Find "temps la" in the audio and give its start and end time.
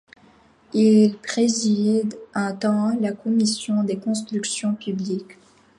2.55-3.11